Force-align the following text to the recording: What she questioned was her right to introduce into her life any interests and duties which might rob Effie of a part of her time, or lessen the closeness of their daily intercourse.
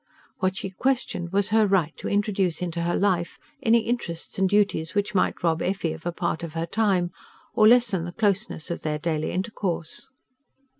What 0.39 0.57
she 0.57 0.71
questioned 0.71 1.31
was 1.31 1.49
her 1.49 1.67
right 1.67 1.95
to 1.97 2.07
introduce 2.07 2.63
into 2.63 2.81
her 2.81 2.95
life 2.95 3.37
any 3.61 3.81
interests 3.81 4.39
and 4.39 4.49
duties 4.49 4.95
which 4.95 5.13
might 5.13 5.43
rob 5.43 5.61
Effie 5.61 5.93
of 5.93 6.07
a 6.07 6.11
part 6.11 6.41
of 6.41 6.53
her 6.53 6.65
time, 6.65 7.11
or 7.53 7.67
lessen 7.67 8.05
the 8.05 8.11
closeness 8.11 8.71
of 8.71 8.81
their 8.81 8.97
daily 8.97 9.29
intercourse. 9.29 10.09